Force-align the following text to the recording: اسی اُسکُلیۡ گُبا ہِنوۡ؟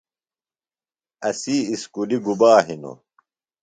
اسی 1.27 1.55
اُسکُلیۡ 1.71 2.21
گُبا 2.25 2.51
ہِنوۡ؟ 2.65 2.97